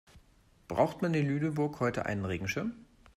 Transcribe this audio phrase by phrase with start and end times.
[0.67, 2.73] Braucht man in Lüneburg heute einen Regenschirm?